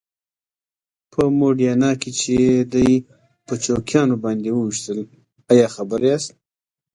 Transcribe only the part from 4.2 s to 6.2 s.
باندې وويشتل ایا خبر